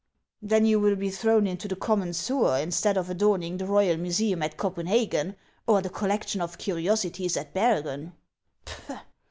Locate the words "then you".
0.41-0.79